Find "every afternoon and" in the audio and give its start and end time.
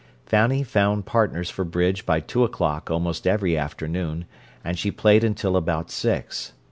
3.27-4.79